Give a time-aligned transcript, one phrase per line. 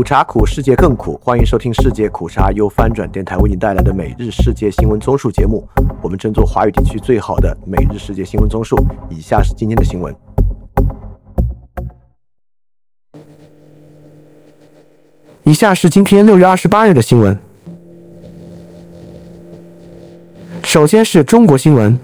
[0.00, 1.20] 苦茶苦，世界更苦。
[1.22, 5.62] 欢迎收听世界苦茶由翻转电台为你带来的每日世界新闻综述节目。
[6.00, 8.82] 我们争做华语地区最好的每日世界新闻综述。
[9.10, 10.16] 以下是今天的新闻。
[15.42, 17.38] 以下是今天六月二十八日的新闻。
[20.64, 22.00] 首先是中国新闻，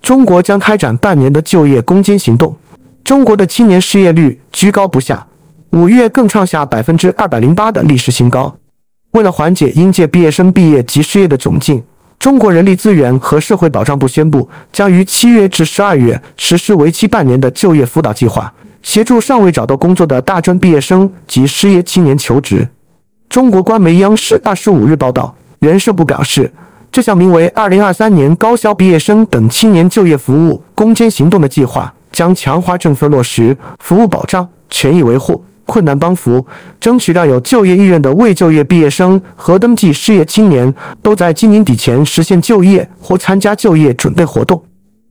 [0.00, 2.56] 中国将开展半年的就业攻坚行动。
[3.06, 5.24] 中国的青年失业率居高不下，
[5.70, 8.52] 五月更创下百分之二百零八的历史新高。
[9.12, 11.80] 为了缓解应届毕业生毕业及失业的窘境，
[12.18, 22.68] 中国人力资源和社会保障部宣布，将于七月至十二月实施为期半年的就业辅导计划，协助尚未找到工作的大专毕业生及失业青年求职。
[23.28, 26.52] 中国官媒央视二十五日报道，人社部表示，
[26.90, 31.94] 这项名为“二零二三年高校毕业生等青年就业服务攻坚行动”的计划。
[32.16, 36.46] 将强化政策落实、服务保障、权益维护、困难帮扶，
[36.80, 44.64] 争取让有就业意愿的未就业毕业生和登记失业青年都在今年底前实现就业或参加就业准备活动。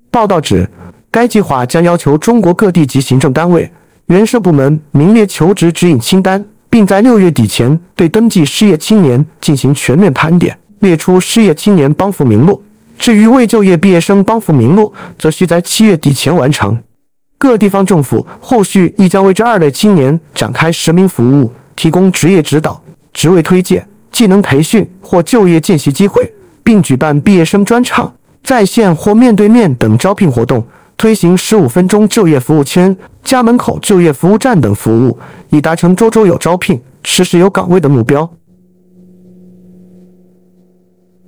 [0.10, 0.68] 报道指，
[1.12, 3.72] 该计划将要求中国各地级行政单位、
[4.08, 12.64] 人社部门名列求职指引清单，并在六月底前对登记失业青年进行全面盘点，列出失业青年帮扶名录。
[12.98, 16.82] 至于未就业毕业生帮扶名录，则需在七月底前完成。
[17.38, 22.82] 各地方政府后续亦将为这二类青年展开实名服务，提供职业指导、
[23.14, 28.12] 职位推荐、技能培训或就业见习机会，并举办毕业生专场、
[28.44, 30.66] 在线或面对面等招聘活动，
[30.98, 35.18] 推行十五分钟就业服务圈、家门口就业服务站等服务，
[35.50, 38.28] 以达成周周有招聘、时时有岗位的目标。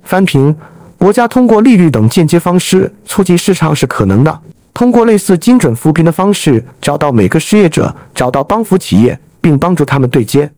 [0.02, 0.56] 翻平，
[0.96, 4.40] 国家通过利率等间接方式促进市场是可能的。
[4.78, 10.48] 通过类似精准扶贫的方式，找到每个失业者，找到帮扶企业，并帮助他们对接。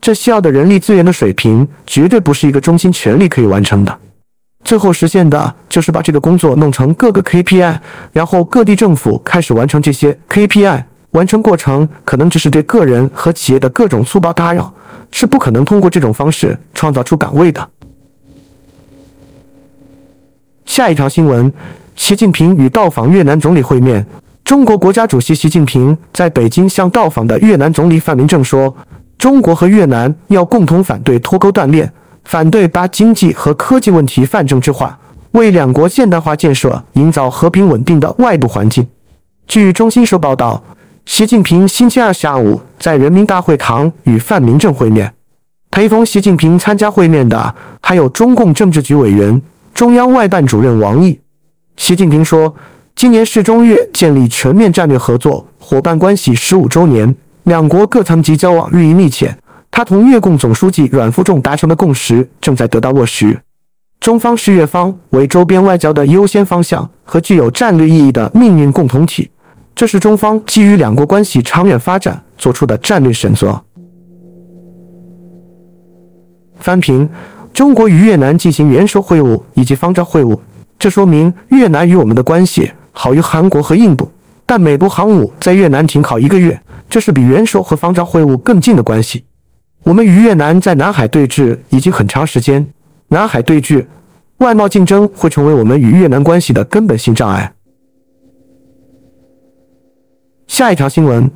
[0.00, 3.98] 这需要的人力资源的水平，绝对不是一个中心权力可以完成的。
[4.64, 7.78] 最后实现的就是把这个工作弄成各个 KPI，
[8.10, 10.84] 然后各地政府开始完成这些 KPI。
[11.10, 14.72] 完成过程可能只是对个人和企业的各种粗暴打扰，
[15.12, 17.68] 是不可能通过这种方式创造出岗位的。
[20.64, 21.52] 下一条新闻。
[21.98, 24.06] 习近平与到访越南总理会面。
[24.44, 28.74] 中国国家主席习近平在北京向到访的越南总理范明正说
[29.18, 31.92] ：“中国和越南要共同反对脱钩断链，
[32.24, 34.96] 反对把经济和科技问题泛政治化，
[35.32, 38.86] 为两国现代化建设营造和平稳定的外部环境。”
[39.48, 40.62] 据中新社报道，
[41.04, 45.12] 习近平星期二下午在人民大会堂与范明正会面。
[45.72, 49.42] 陪同习近平参加会面的还有中共政治局委员、
[49.74, 51.18] 中央外办主任王毅。
[51.78, 52.52] 习近平说
[52.96, 59.34] ：“今年是中越建立全面战略合作伙伴关系十五周年，两国各层级交往日益密切。
[59.70, 63.38] 他同越共总书记阮富仲达成的共识正在得到落实。
[64.00, 69.30] 中方视越方为周边外交的优先方向和具有战略意义的命运共同体，
[69.74, 73.62] 这是中方基于两国关系长远发展作出的战略选择。”
[76.58, 77.08] 翻平，
[77.52, 80.36] 中国与越南进行元首会晤以及方丈会晤。
[80.78, 84.10] 这说明越南与我们的关系好于韩国和印度，
[84.46, 89.24] 但美国航母在越南停靠一个月，这是比元首和方丈会晤更近的关系。
[89.82, 92.66] 我们与越南在南海对峙已经很长时间，
[93.08, 93.86] 南海对峙、
[94.38, 97.52] 外贸竞争会成为我们与越南关系的根本性障碍。
[100.46, 101.30] 下一条新闻：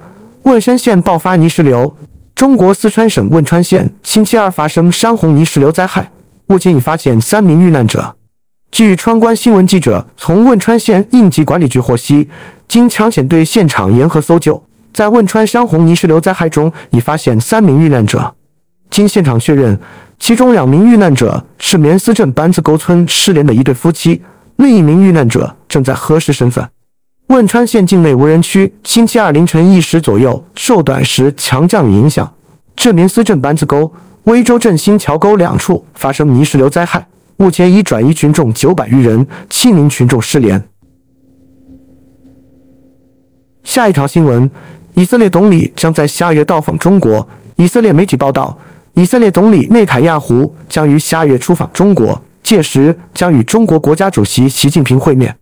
[0.45, 1.97] 汶川县爆发泥石流，
[2.35, 6.11] 中国四川省汶川县星期二发生山洪泥石流灾害，
[6.47, 8.17] 目前已发现三名遇难者。
[8.73, 12.31] 据川关新闻记者从汶川县应急管理局获悉，
[12.67, 18.35] 经抢险队现场沿河搜救，在汶川山洪泥石流灾害中已发现三名遇难者。
[18.89, 19.79] 经现场确认，
[20.19, 24.23] 其中两名遇难者是棉思镇班子沟村失联的一对夫妻，
[24.57, 26.67] 另一名遇难者正在核实身份。
[27.27, 32.33] 汶川县境内无人区星期二凌晨一时左右受短时强降雨影响，
[32.75, 33.93] 至棉思镇班子沟、
[34.25, 37.07] 威州镇新桥沟两处发生泥石流灾害。
[37.43, 40.63] 目前已转移群众九百余人，七名群众失联。
[43.65, 44.49] 下一条新闻：
[44.95, 47.29] 以色列总理将在下月到访中国。
[47.57, 48.57] 以色列媒体报道，
[48.95, 55.37] 以色列总理内塔亚胡将于下月出访中国，届时将与中国国家主席习近平会面。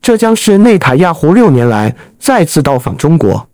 [0.00, 3.44] 这将是内塔亚胡六年来再次到访中国。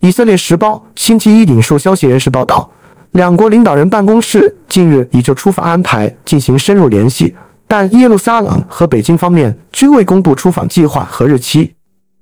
[0.00, 2.68] 以色列时报星期一引述消息人士报道。
[3.16, 7.34] 两国领导人办公室近日已就出访安排进行深入联系，
[7.66, 11.74] 但耶路撒冷和北京方面均未公布出访计划和日期。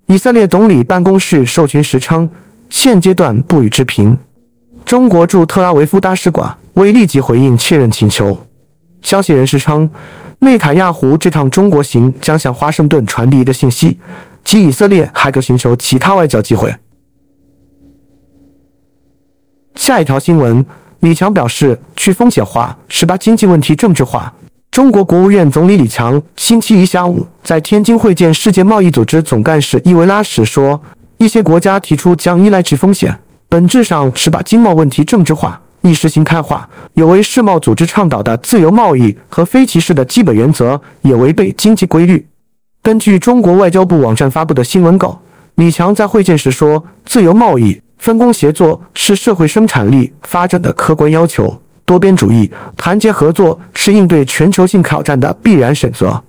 [0.06, 2.30] 以色列总理办公室授权时称，
[2.70, 4.16] 现阶段不予置评。
[4.84, 8.46] 中国驻特拉维夫大使馆未立即回应确认请求。
[9.02, 9.90] 消息人士称，
[10.38, 13.98] 内塔亚胡这趟中国行将向华盛顿传递一个信息，
[14.44, 16.72] 即以色列还可寻求其他外交机会。
[19.74, 20.64] 下一条新闻，
[21.04, 24.32] 李强表示，去风险化是把经济问题政治化。
[24.70, 30.80] 中国国务院总理李强星期一下午在天津会见世界贸易组织总干事伊维拉时说，
[31.18, 33.14] 一些国家提出将依赖去风险，
[33.50, 42.26] 本质上是把经贸问题政治化、意识形态化，有违世贸组织倡导的自由贸易和非歧视的基本原则，也违背经济规律。
[42.82, 45.20] 根据中国外交部网站发布的新闻稿，
[45.56, 51.60] 李强在会见时说，自由贸易、分工协作是社会生产力发展的客观要求。
[51.86, 56.22] 多边主义、团结合作是应对全球性挑战的必然选择。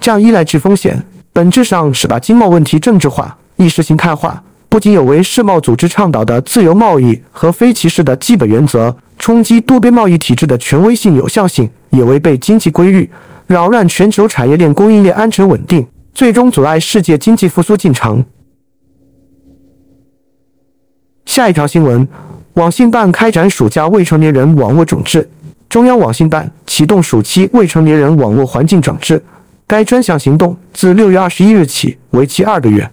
[0.00, 1.02] 这样依赖制风险，
[1.32, 13.10] 本质上是把经贸问题政治化、意识形态化，不仅有违世贸组织倡导的自由贸易和非歧视的基本原则，冲击多边贸易体制的权威性、有效性，也违背经济规律，
[13.46, 18.24] 扰乱全球产业链供应链安全稳定，最终阻碍世界经济复苏进程。
[21.34, 22.06] 下一条新闻。
[22.52, 25.28] 网信办开展暑假未成年人网络整治。
[25.68, 29.20] 中央网信办启动暑期未成年人网络环境整治。
[29.66, 32.88] 该专项行动自六月二十一日起，为期二个月。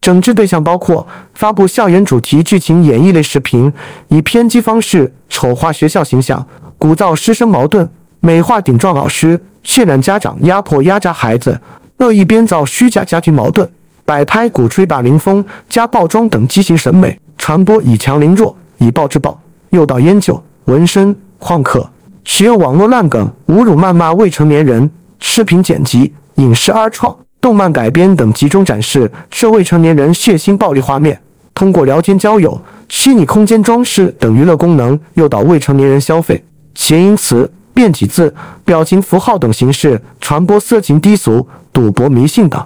[0.00, 3.72] 整治对象包括发布校园主题剧情演绎类视频，
[4.08, 6.44] 以偏激方式丑化学校形象，
[6.78, 7.88] 鼓噪师生矛盾，
[8.18, 11.60] 美化顶撞老师，渲染家长压迫压榨孩子，
[11.98, 13.70] 恶意编造虚假家庭矛盾，
[14.06, 18.56] 摆拍鼓吹霸凌风、加爆装等畸形审美，传播以强凌弱。
[18.78, 21.88] 以暴制暴，诱导烟酒、纹身、旷课，
[22.24, 31.18] 使用网络烂梗、侮辱、谩骂未成年人，视频剪辑、影视二创、动漫改编等，集中展示涉未成年人血腥暴力画面。
[31.54, 32.60] 通过聊天交友、
[32.90, 36.44] 虚拟空间装饰等娱乐功能，诱导未成年人消费
[36.74, 42.62] 谐音词、变体字、表情符号等形式传播色情低俗、赌博迷信等。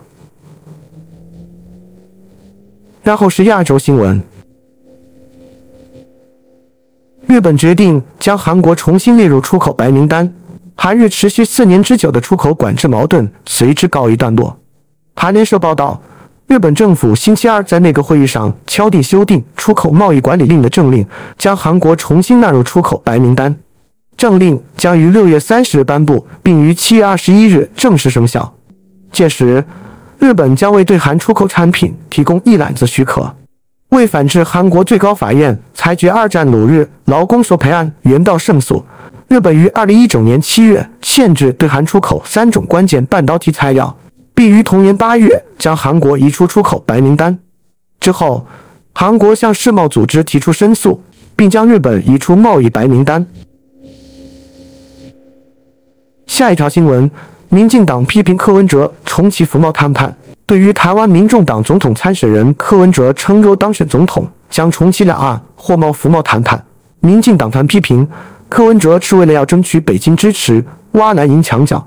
[3.02, 4.22] 然后是亚洲新闻。
[7.26, 10.32] 日本决定将韩国重新列入出口白名单，
[10.74, 14.58] 韩日持续四年之久的出口管制矛盾随之告一段落。
[15.14, 16.02] 韩联社报道，
[16.48, 21.06] 日本政府星期二在内阁会议上敲定修订出口贸易管理令的政令，
[21.38, 23.54] 将韩国重新纳入出口白名单。
[24.16, 28.52] 政令将于六月三十日颁布，并于七月二十一日正式生效。
[29.12, 29.64] 届时，
[30.20, 33.34] 日本将为对韩出口产品提供一揽子许可。
[33.88, 38.84] 为反制韩国最高法院裁决二战鲁日劳工索赔案原告胜诉，
[39.28, 43.96] 日本于二零一九年七月限制对韩出口三种关键半导体材料，
[44.34, 47.36] 并于同年八月将韩国移出出口白名单。
[47.98, 48.46] 之后，
[48.92, 51.02] 韩国向世贸组织提出申诉，
[51.34, 53.26] 并将日本移出贸易白名单。
[56.26, 57.10] 下一条新闻：
[57.52, 60.16] 民进党批评柯文哲重启服贸谈判。
[60.46, 66.64] 对于台湾民众党总统参选人柯文哲称，若当选总统，将重启两岸货贸服贸谈判。
[67.00, 68.06] 民进党团批评
[68.48, 71.84] 柯文哲是为了要争取北京支持，挖南营墙角。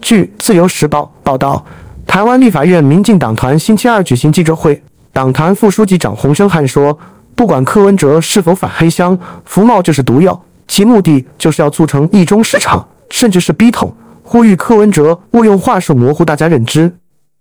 [0.00, 1.64] 据《自由时报》报道，
[2.04, 4.82] 台湾立法院民进党团星期二举行记者会，
[5.12, 6.98] 党团副书记长洪生汉说
[7.36, 13.94] ：“不管柯文哲是否反黑箱，服贸就是毒药，其目的就是要促成一中市场，甚至是逼统。”
[14.28, 16.92] 呼吁柯文哲勿用话术模糊大家认知。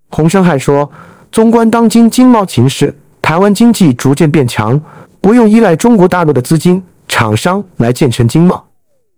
[0.09, 0.89] 洪生汉说，
[1.31, 4.79] 纵观当今经贸形势，台湾经济逐渐变强，
[5.19, 8.63] 不用依赖中国大陆的资金、厂商来建成经贸。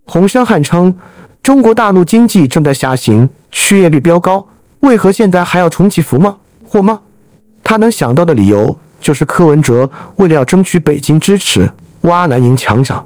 [0.06, 0.96] 洪生汉称，
[1.44, 4.48] 中国大陆经济正在下行，失业率飙高，
[4.80, 6.40] 为何现在还要重启服贸？
[6.66, 7.02] 货吗？
[7.66, 11.70] 他能想到的理由就是柯文哲为了要争取北京支持，
[12.04, 13.06] 挖南营墙角。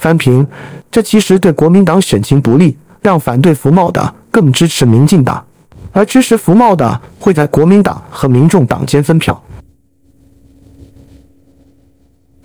[0.00, 0.44] 翻评，
[0.90, 4.14] 这其实对国民党选情不利，让反对服贸的。
[4.32, 5.44] 更支持民进党，
[5.90, 9.42] 而支持服贸的会在国民党和民众党间分票。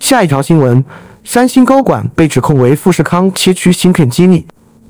[0.00, 0.84] 下一条新闻：
[1.22, 4.44] 三星高管被指控为富士康窃取芯片机密。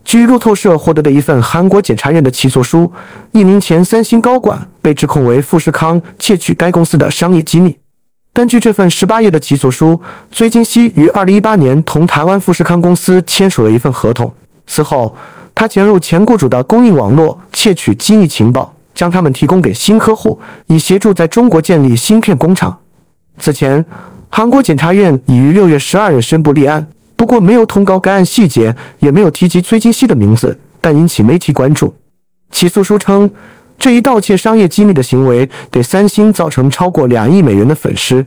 [0.06, 2.90] 据路透社获得的一份韩国检察院的起诉书，
[3.32, 7.76] 一名前三星高管被指控为富士康窃取该公司的商业机密。
[8.37, 9.99] 根据这份十八页的起诉书，
[10.31, 14.31] 崔金熙于二零一八年同台湾富士康公司签署了一份合同，
[14.66, 15.16] 此后。
[15.55, 22.78] 他潜入前雇主的供应网络，窃取机密情报，将他们提供给新客户，以协助在中国建立芯片工厂。
[23.38, 23.83] 此前，
[24.28, 31.95] 韩国检察院已于六月十二日宣布立案，不过没有通告该案细节，也没有提及崔金熙的名字，但引起媒体关注。
[32.50, 33.31] 起诉书称，
[33.78, 38.25] 这一盗窃商业机密的行为给三星造成超过两亿美元的损失。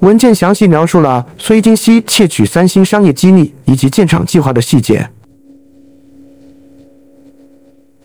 [0.00, 5.08] 文件详细描述了崔金熙窃取三星商业机密以及建厂计划的细节。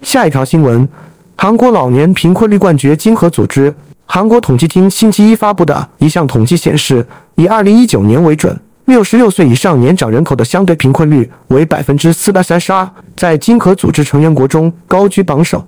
[0.02, 0.88] 下一条新闻：
[1.36, 3.74] 韩国老年贫困率冠绝金合组织。
[4.06, 15.66] 韩国统计厅星期一发布的一项统计显示，以2019年为准，六十六岁以上年长人口的相对贫困率为百分之四百三十二，在金合组织成员国中高居榜首。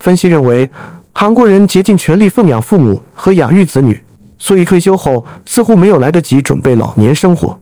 [0.00, 0.68] 分析认为，
[1.12, 4.02] 韩国人竭尽全力奉养父母和养育子女，
[4.38, 7.58] 所以退休后似乎没有来得及准备老年生活。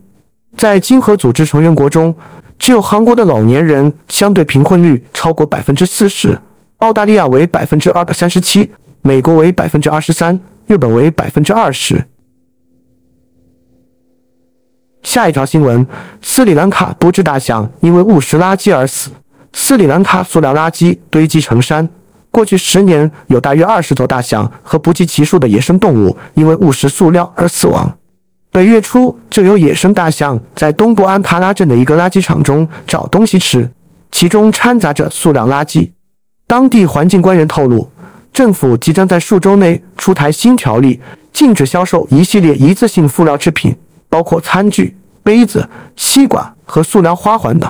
[0.57, 2.15] 在经合组织成员国中，
[2.57, 6.39] 只有韩国的老年人相对贫困率超过百分之四十，
[6.77, 8.71] 澳大利亚为百分之二百三十七。
[9.01, 12.05] 美国为百分之二十三，日本为百分之二十。
[15.03, 15.87] 下一条新闻：
[16.21, 19.11] 斯里兰卡多只大象因为误食垃圾而死。
[19.53, 21.87] 斯里兰卡塑料垃圾堆积成山，
[22.31, 27.97] 过去十年有大约二十头大象和不计其数的野生动物因为误食塑料而死亡。
[28.51, 33.69] 本月初就有野生大象在东部安帕拉镇的一个垃圾场中找东西吃，
[34.11, 35.91] 其中掺杂着塑料垃圾。
[36.47, 37.89] 当地环境官员透露。
[38.31, 41.01] 政府即将在数周内出台新条例，
[41.33, 43.75] 禁止销售一系列一次性塑料制品，
[44.07, 47.69] 包括餐具、杯子、吸管和塑料花环等。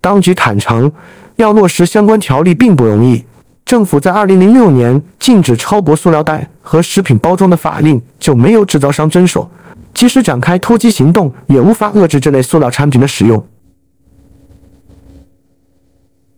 [0.00, 0.92] 当局坦诚，
[1.36, 3.24] 要落实相关条例并不容易。
[3.66, 9.50] 政府在2006年禁止超薄塑料袋和食品包装的法令就没有制造商遵守，
[9.92, 13.44] 即使展开突击行动，也无法遏制这类塑料产品的使用。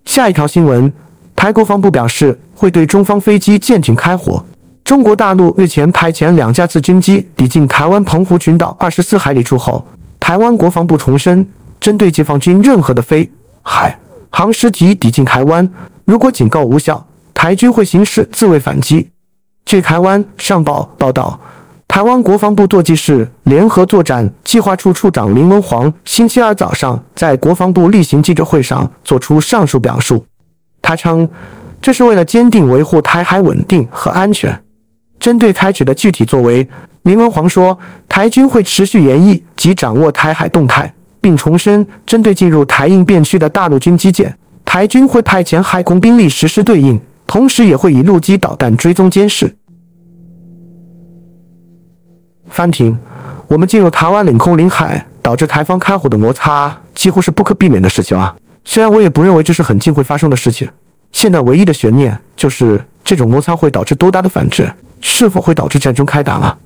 [0.07, 0.93] 下一条新闻。
[1.37, 4.45] 台国防部表示，会对中方飞机舰艇开火。
[4.83, 9.87] 中国大陆日前派遣两架次军机抵近台湾澎湖群岛二十四海里处后，
[10.19, 11.47] 台湾国防部重申，
[11.79, 13.31] 针对解放军任何的飞
[13.63, 13.97] 海
[14.31, 15.71] 航实体抵近台湾，
[16.05, 17.07] 如果警告无效，
[17.39, 19.09] 台军会行使自卫反击。
[19.65, 21.39] 据台湾上报报道，
[21.87, 30.27] 台湾国防部舵机室联合作战计划处处长林文煌星期二早上在国防部例行记者会上作出上述表述。
[30.83, 31.29] 他称，
[31.81, 34.61] 这是为了坚定维护台海稳定和安全。
[35.21, 36.69] 针对开始的具体作为，
[37.03, 37.79] 林文煌说，
[38.09, 49.55] 台军会持续研议及掌握台海动态，并重申，针对进入台印变区的大陆军机舰，台军会派遣海空兵力实施对应，同时也会以陆基导弹追踪监视。
[52.49, 52.99] 翻停，
[53.47, 58.35] 我们进入台湾领空领海，导致台方开火的摩擦，几乎是不可避免的事情啊。
[58.65, 60.67] 虽然我也不认为这是很近会发生的事情，
[61.13, 66.59] 现在唯一的悬念就是这种摩擦会导致多大的反制，是否会导致战争开打了？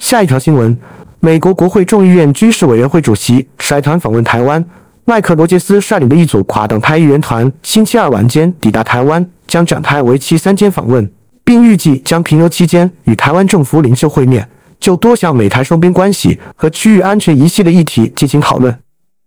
[0.00, 0.76] 下一条新闻：
[1.20, 4.64] 美国国会众议院军事委员会主席率团访问台湾，
[5.10, 11.10] 麦克罗杰斯率领的一组跨党派议员团星期二晚间抵达台湾，将展开为期三天访问，
[11.42, 14.48] 并预计将停留期间与台湾政府领袖会面，
[14.78, 18.72] 就多项美台双边关系和区域安全一系列议题进行讨论。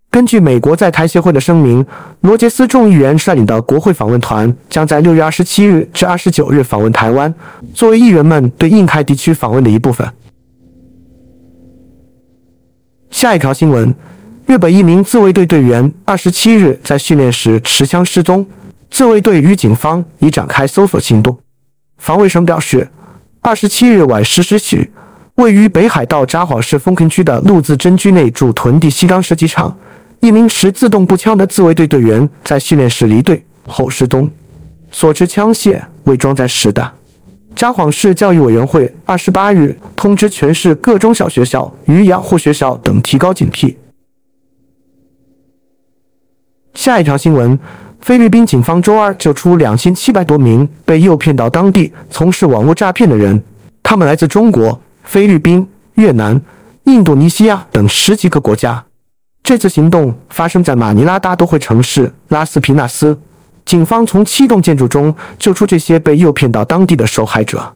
[0.09, 1.85] 根据美国在台协会的声明，
[2.21, 7.35] 罗杰斯众议员率领的国会访问团将在六月二十七日至二十九日访问台湾，
[7.73, 10.07] 作为议员们对印太地区访问的一部分。
[13.11, 13.93] 下一条新闻：
[14.45, 18.45] 日本一名自卫队队员二十七日在训练时持枪失踪，
[18.91, 21.37] 自卫队与警方已展开搜索行动。
[21.97, 22.87] 防卫省表示，
[23.41, 24.91] 二十七日晚十时许，
[25.35, 29.75] 位于北海道札幌市丰坑区的陆自真居内驻屯地西冈射击场。
[30.19, 34.29] 一名持自动步枪的自卫队队员在训练时离队后失踪，
[34.91, 36.91] 所持枪械未装载实弹。
[37.55, 43.75] 札幌市教育委员会二十八日通知全市各中小学校与养护学校等提高警惕。
[46.73, 47.57] 下一条新闻：
[48.01, 53.41] 菲律宾警方周二救出两千七百多名被诱骗到当地从事网络诈骗的人，
[53.81, 56.39] 他们来自中国、菲律宾、越南、
[56.85, 58.83] 印度尼西亚等十几个国家。
[59.43, 63.17] 这次行动发生在马尼拉大都会城市拉斯皮纳斯，
[63.65, 67.73] 警方从七栋建筑中救出这些被诱骗到当地的受害者，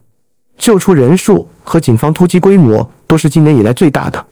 [0.56, 4.26] 救出人数和警方突击规模都是今年以来最大的。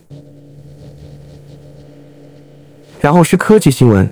[3.01, 4.09] 然后是科技新闻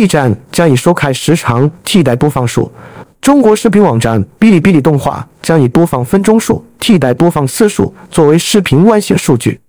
[0.00, 2.72] ，B 站将以收看时长替代播放数，
[3.20, 9.60] 中国视频网站哔哩哔哩动画将以播放分钟数替代播放次数作为视频外泄数据。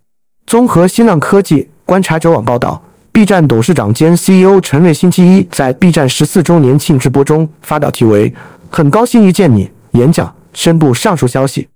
[0.47, 8.33] 综合新浪科技观察者网报道，B 站董事长兼 CEO 陈瑞星期一在 B 站十四周年庆直播中发表题为
[8.71, 9.69] “很高兴遇见你”
[9.99, 11.67] 演讲，宣布上述消息。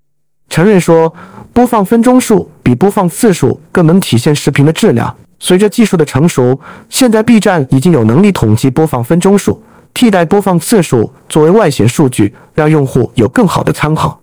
[0.47, 1.13] 陈瑞说
[1.51, 5.13] ：“播放分钟数比播放次数更能体现视频的质量，
[5.45, 6.59] 随着技术的成熟，
[6.89, 9.61] 现在 B 站已经有能力统计播放分钟数，
[9.93, 14.19] 替代播放次数作为外显数据，让用户有更好的参考。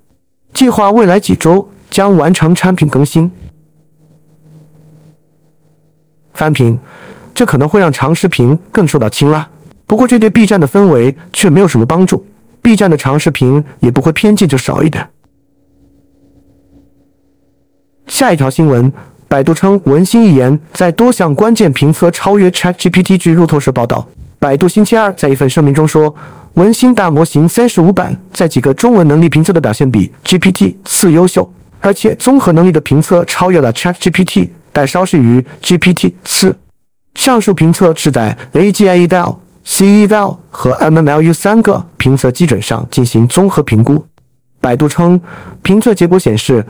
[0.52, 3.30] 计划未来几周将完成产品更新。
[6.34, 6.76] 翻屏，
[7.32, 9.46] 这可能会让长视频更受到青睐，
[9.86, 12.26] 不过这对 B 站的氛围却没有什么帮助。
[12.60, 15.08] B 站的长视频也不会偏见就少一点。
[18.08, 18.92] 下一条新闻。
[19.32, 23.16] 百度称，文心一言在多项关键评测超越 ChatGPT。
[23.16, 24.06] 据路透社报道，
[24.38, 26.14] 百度星期二在一份声明中说，
[26.52, 36.54] 文心大模型三十五版在几个中文能力评测的表现比 GPT 四优秀，而且综合能力的评测超越了 ChatGPT，但稍逊于 GPT 四。
[37.14, 44.04] 上述评测是在 AGI Eval、CEval 和 MMLU 三个评测基准上进行综合评估。
[44.60, 45.18] 百度称，
[45.62, 46.62] 评测结果显示。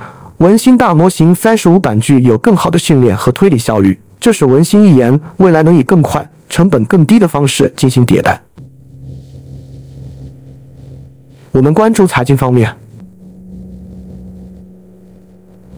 [0.42, 8.42] 文心大模型三十五版具有更好的训练和推理效率，这使文心一言未来能以更快、成本更低的方式进行迭代。
[11.52, 12.74] 我们关注财经方面，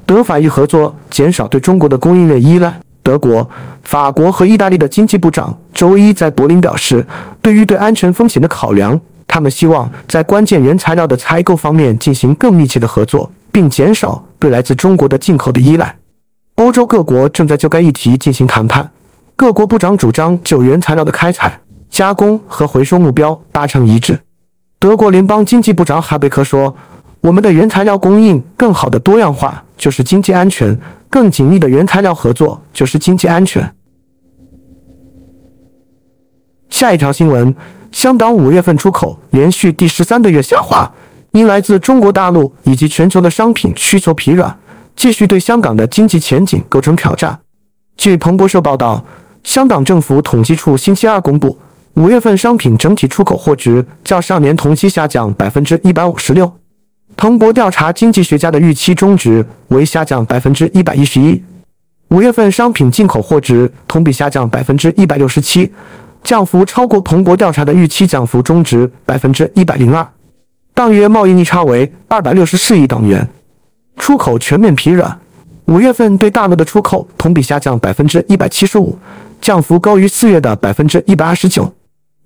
[0.06, 2.74] 德法意合作减少对中国的供应链依赖。
[3.02, 3.46] 德国、
[3.82, 7.06] 法国和意大利的经济部长周一在柏林表示，
[7.42, 13.30] 对于对安全风险的考量，他们希望在关键原材料的采购方面进行更密切的合作。
[13.54, 15.96] 并减少对来自中国的进口的依赖。
[16.56, 18.90] 欧洲各国正在就该议题进行谈判。
[19.36, 24.18] 各国部长主张就原材料的开采、加工和回收目标达成一致。
[24.80, 26.74] 德国联邦经济部长哈贝克说
[27.22, 30.76] ：“我们的原材料供应更好的多样化就是经济安全，
[31.08, 33.72] 更紧密的原材料合作就是经济安全。”
[36.70, 37.54] 下一条新闻：
[37.92, 40.92] 香港五月份出口连续第十三个月下滑。
[41.34, 44.56] 因来自中国大陆以及全球的商品需求疲软，
[44.94, 47.36] 继续对香港的经济前景构成挑战。
[47.96, 49.04] 据彭博社报道，
[49.42, 51.58] 香港政府统计处星期二公布，
[51.94, 56.52] 五月份商品整体出口货值较上年同期下降百分之一百五十六。
[57.16, 61.42] 彭博调查经济学家的预期中值为下降百分之一百一十一。
[62.10, 65.72] 五月份商品进口货值同比下降百分之一百六十七，
[66.22, 70.08] 降幅超过彭博调查的预期降幅中值百分之一百零二。
[70.74, 73.26] 当月贸易逆差为二百六十四亿港元，
[73.96, 75.20] 出口全面疲软。
[75.66, 78.98] 五月份对大陆的出口同比下降百分之一百七十五，
[79.40, 81.72] 降幅高于四月的百分之一百二十九。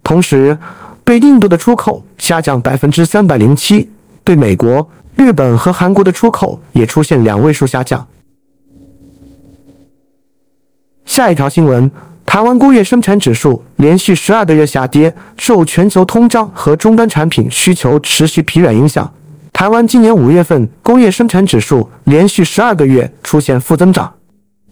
[0.03, 0.59] 同时，
[1.05, 3.91] 对印度的出口下降百分之三百零七，
[4.25, 8.09] 对美国、日本和韩国的出口也出现两位数下降。
[11.05, 11.91] 下一条新闻。
[12.29, 19.11] 台湾工业生产指数连续十二个月下跌，受全球通胀和终端产品需求持续疲软影响。
[19.51, 24.12] 台湾今年五月份工业生产指数连续十二个月出现负增长。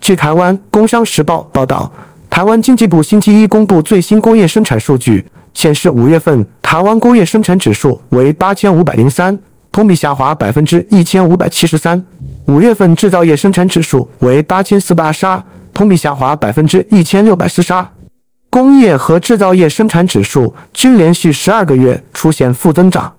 [0.03, 1.91] 据台湾工商时报报道，
[2.29, 9.37] 台湾经济部星期一公布最新工业生产数据，显示五月份台湾工业生产指数为八千五百零三，
[9.73, 12.05] 同比下滑百分之一千五百七十三。
[12.49, 15.43] 五月份制造业生产指数为八千四百二十二。
[15.77, 17.87] 同比下滑百分之一千六百四十二，
[18.49, 23.13] 工业和制造业生产指数均连续十二个月出现负增长。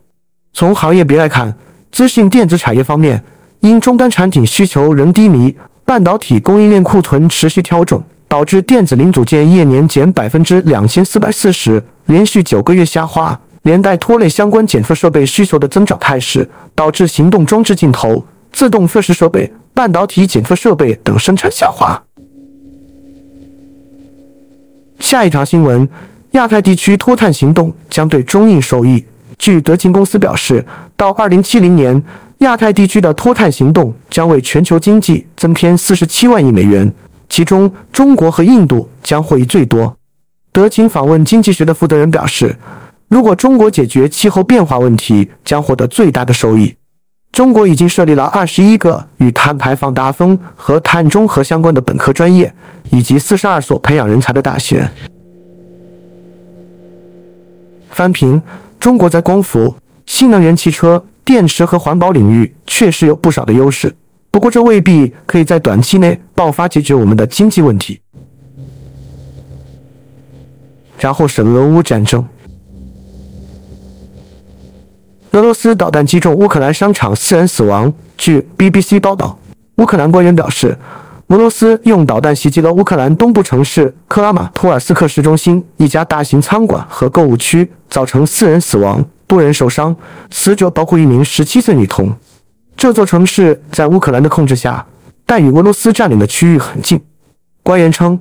[0.54, 1.56] 从行业别来看，
[1.91, 3.24] 资讯电子产业方面，
[3.60, 22.02] 因终端产品需求仍低迷，半导体供应链库存持续调整，导致电子零组件业年减百分之两千四百四十，连续九个月下滑，连带拖累相关检测设备需求的增长态势，导致行动装置镜头、自动测试设备、半导体检测设备等生产下滑。
[24.99, 25.88] 下一条新闻：
[26.31, 29.03] 亚太地区脱碳行动将对中印受益。
[29.38, 32.01] 据德勤公司表示，到二零七零年，
[32.39, 36.91] 亚太地区的脱碳行动将为全球经济增添四十七万亿美元，
[37.29, 39.95] 其中中国和印度将获益最多。
[40.51, 42.57] 德勤访问经济学的负责人表示，
[43.07, 46.75] 如果中国解决气候变化问题，将获得最大的收益。
[47.38, 52.52] 中国已经设立了二十一个与碳排放达峰和碳中和相关的本科专业，
[52.89, 54.89] 以及四十二所培养人才的大学。
[57.91, 58.41] 翻屏：
[58.80, 59.76] 中国在光伏、
[60.08, 63.95] 新能源汽车、电池和环保领域确实有不少的优势，
[64.32, 68.02] 不过这未必可以在短期内爆发解决我们的经济问题。
[70.97, 72.28] 然后是俄乌战争。
[75.38, 77.93] 俄罗斯导弹击中乌克兰商场，四人死亡。
[78.17, 79.38] 据 BBC 报道，
[79.76, 80.76] 乌克兰官员表示，
[81.28, 89.95] 俄罗斯用导弹袭击了乌克兰东部城市克拉马托尔斯克市中心一家大型餐馆和购物区，造成四人死亡，多人受伤，
[90.32, 92.12] 死者包括一名17岁女童。
[92.76, 94.84] 这座城市在乌克兰的控制下，
[95.23, 97.00] 但与俄罗斯占领的区域很近。
[97.62, 98.19] 官员称，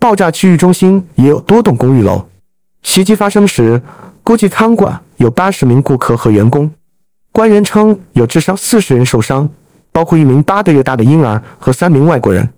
[0.00, 2.26] 爆炸区域中心也有多栋公寓楼。
[2.82, 3.80] 袭击发生时，
[4.24, 6.70] 估计餐馆有八十名顾客和员工。
[7.32, 9.48] 官员称有至少四十人受伤，
[9.92, 12.48] 包括一名八个月大的婴儿和三名外国人。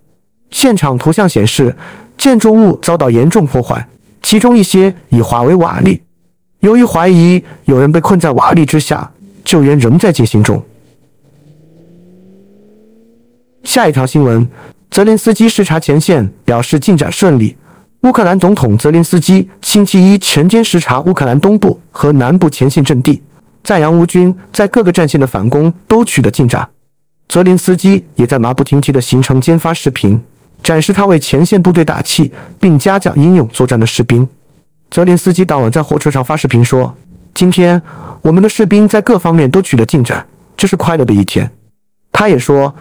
[0.51, 1.77] 现场图像显示，
[2.17, 3.87] 建筑物遭到严重破坏，
[4.23, 6.01] 其中一些已化为瓦砾。
[6.61, 9.11] 由于怀疑有人被困在瓦砾之下，
[9.45, 10.65] 救援仍在进行中。
[13.65, 14.49] 下一条新闻：
[14.91, 17.57] 泽连斯基视察前线，表示进展顺利。
[18.03, 23.21] 乌克兰总统泽连斯基星期一晨间视察乌克兰东部和南部前线阵地。
[23.65, 26.67] 赞扬乌军在各个战线的反攻都取得进展。
[27.29, 30.19] 泽连斯基也在马不停蹄的行程间发视频，
[30.63, 34.27] 展示他为前线部队打气，并嘉奖英勇作战的士兵。
[34.91, 36.95] 泽连斯基当晚在火车上发视频说
[37.35, 37.83] ：“今天
[38.23, 40.25] 我们的士兵在各方面都取得进展，
[40.57, 41.51] 这是快乐的一天。”
[42.13, 42.73] 他也说，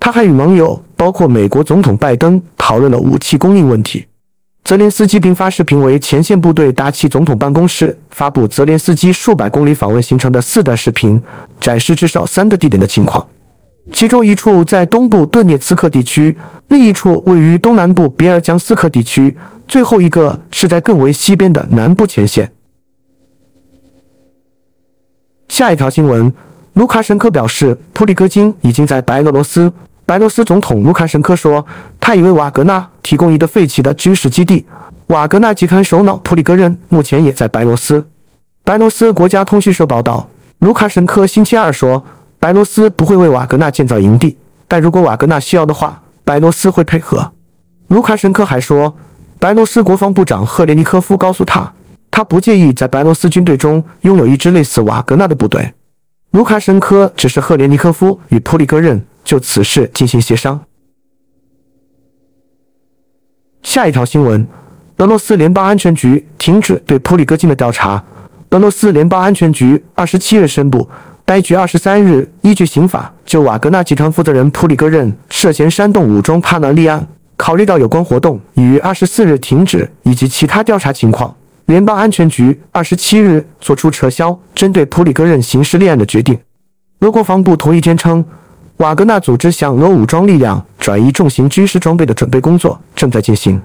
[0.00, 4.06] 他还与盟友，包括美国总统拜登，讨论了武器供应问题。
[4.64, 7.08] 泽连斯基并发视频为前线部队打气。
[7.08, 11.20] 总统办公室发布泽连斯基数百公里访问行程的四段视频，
[11.60, 13.26] 展示至少三个地点的情况。
[13.92, 16.36] 其中一处在东部顿涅茨克地区，
[16.68, 22.52] 另一处位于东南部别尔江斯克地区，最后一个是在更为西边的南部前线。
[25.48, 26.32] 下一条新闻：
[26.74, 29.72] 卢卡申科表示，普里戈金已经在白俄罗斯。
[30.12, 31.64] 白罗斯总统卢卡申科说，
[31.98, 34.66] 他以为瓦格纳提供一个废弃的军事基地。
[35.06, 38.06] 瓦格纳集团首脑普里戈任目前也在白罗斯。
[38.62, 42.04] 白罗斯国家通讯社报道，卢卡申科星期二说，
[42.38, 44.36] 白罗斯不会为瓦格纳建造营地，
[44.68, 47.32] 但如果瓦格纳需要的话，白罗斯会配合。
[47.88, 48.94] 卢卡申科还说，
[49.38, 51.72] 白罗斯国防部长赫连尼科夫告诉他，
[52.10, 55.72] 他不介意在白罗斯军队中拥有一支类似瓦格纳的部队。
[56.32, 59.02] 卢卡申科只是赫连尼科夫与普里戈任。
[59.24, 60.60] 就此事进行协商。
[63.62, 64.46] 下一条新闻：
[64.98, 68.02] 俄罗斯联邦安全局停止对普里戈金的调查。
[68.50, 70.86] 俄罗斯联邦安全局二十七日宣布，
[71.24, 77.06] 该局二十三日依据刑法就瓦格纳集团负责人普里戈任涉嫌煽动武装叛乱立案，
[77.36, 81.34] 考虑到有关活动已于二十四日停止以及其他调查情况，
[81.66, 86.38] 联邦安全局二十七日作出撤销针对普里戈任刑事立案的决定。
[86.98, 88.22] 俄国防部同一天称。
[88.82, 93.62] 瓦格纳组织向俄武装力量转移重型军事装备的准备工作正在进行。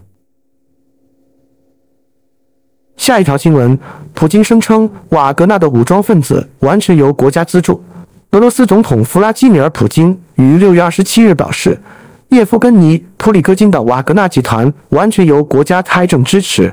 [2.98, 3.76] 下一条新闻：
[4.14, 7.84] 普京声称瓦格纳的武装分子完全由国家资助。
[8.32, 11.80] 俄罗斯总统弗拉基米尔·普京于六月二十七日表示，
[12.30, 16.72] 叶夫根尼·普里戈金的瓦格纳集团完全由国家财政支持。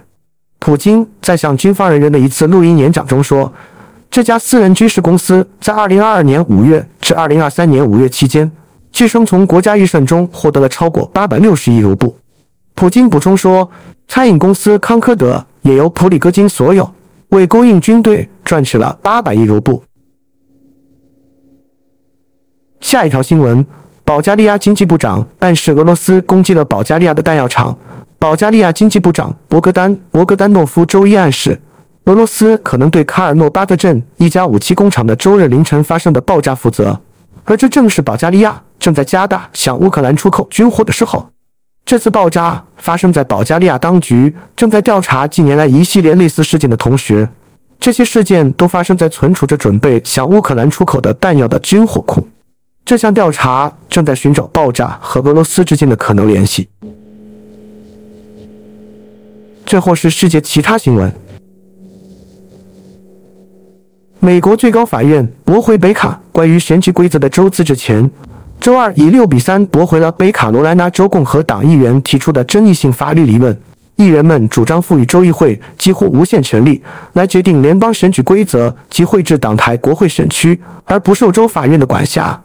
[0.59, 3.51] 普京在向军方人员的一次录音演讲中说。
[4.11, 8.51] 这家私人军事公司在2022年5月至2023年5月期间，
[8.91, 12.17] 据称从国家预算中获得了超过860亿卢布。
[12.75, 13.71] 普京补充说，
[14.09, 16.91] 餐饮公司康科德也由普里戈金所有，
[17.29, 19.85] 为供应军队赚取了800亿卢布。
[22.81, 23.67] 下一条新闻：
[24.03, 27.77] 保加利亚经济部长暗示俄罗斯攻击了保加利亚的弹药厂。
[28.19, 31.61] 保加利亚经济部长博格丹·博格丹诺夫周一暗示。
[32.05, 37.01] 俄罗斯可能对卡尔诺巴特镇一家武器工厂的周日凌晨发生的爆炸负责，
[37.45, 41.31] 而这正是保加利亚正在加大向乌克兰出口军火的时候。
[41.87, 47.27] 这次爆炸发生在保加利亚当局正在调查近年来一系列类似事件的同时，
[47.81, 52.27] 这些事件都发生在存储着准备向乌克兰出口的弹药的军火库。
[52.85, 56.69] 这项调查正在寻找爆炸和俄罗斯之间的可能联系。
[59.65, 61.11] 最后是世界其他新闻。
[64.25, 68.11] 美国最高法院驳回北卡关于选举规则的州自治权，
[68.59, 73.55] 周二以六比三驳回了北卡罗来纳州共和党议员提出的争议性法律理论。
[73.97, 76.83] 议员们主张赋予州议会几乎无限权力
[77.13, 82.43] 来决定联邦选举规则及绘制党台国会选区，而不受州法院的管辖。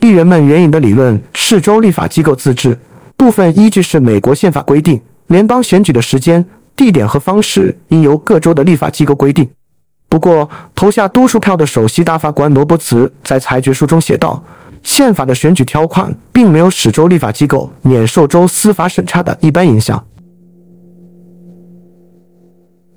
[0.00, 2.78] 议员们援引的理论是州立法机构自治，
[3.16, 6.44] 部分依据是美国宪法规定，联邦选举的时间、
[6.76, 9.48] 地点和方式应由各州的立法机构规定。
[10.14, 14.40] 不过，投下多数票的首席大法官罗伯茨在裁决书中写道
[14.80, 20.06] ：“宪法的选举条款并没有使州立法机构免受州司法审查的一般影响。”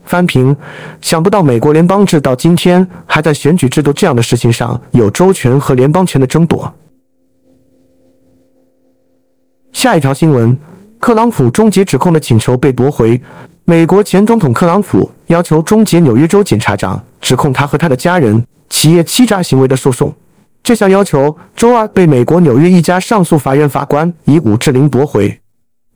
[0.05, 0.55] 翻评：
[1.01, 6.71] 想不到美国联邦制到今天还在选举制度这样的事情上有州权和联邦权的争夺。
[9.71, 10.55] 下一条新闻：
[11.01, 13.19] 特朗普终结指控的请求被驳回。
[13.69, 20.13] 美国前总统特朗普要求终结纽约州检察长指控他和他的家人企业欺诈行为的诉讼。
[20.63, 25.37] 这项要求周二被美国纽约一家上诉法院法官以五至零驳回。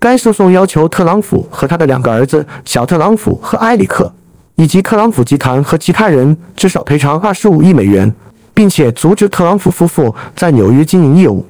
[0.02, 4.14] 该诉讼要求特朗普和他的两个儿子小特朗普和埃里克，
[4.56, 8.14] 以及特朗普集团和其他人至少赔偿二十五亿美元，
[8.54, 11.46] 并且阻止特朗普夫妇在纽约经营业务。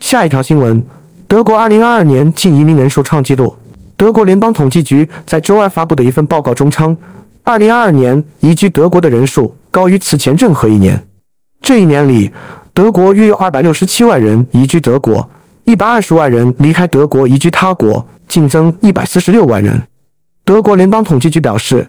[0.00, 0.84] 下一条新闻：
[1.34, 3.52] 德国2022年净移民人数创纪录。
[3.96, 6.96] 德国联邦统计局在周二发布的一份报告中称
[7.44, 11.04] ，2022年移居德国的人数高于此前任何一年。
[11.60, 12.30] 这一年里，
[12.72, 15.28] 德国约有267万人移居德国。
[15.64, 19.82] 一百二十万人离开德国移居他国，净增一百四十六万人。
[20.44, 21.84] 德国联邦统计局表示，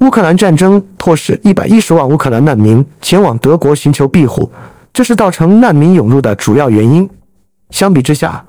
[0.00, 4.52] 乌克兰战争迫使一百一十万乌克兰难民前往德国寻求庇护，
[4.92, 7.08] 这是造成难民涌入的主要原因。
[7.70, 8.44] 相比之下，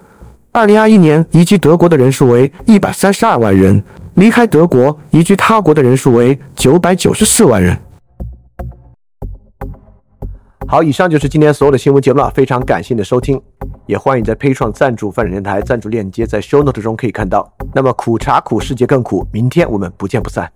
[0.54, 7.76] 二零二一年移居德国的人数为一百三十二万人，离开德国移居他国的人数为九百九十四万人。
[10.68, 13.42] 好，以上就是今天所有的新闻节目了，非常感谢你的收听，
[13.88, 17.52] 也欢迎在 p a 创赞助范展电台赞助链接在 Show Note 中可以看到。
[17.74, 20.52] 那么苦茶苦，世界更苦，明天我们不见不散。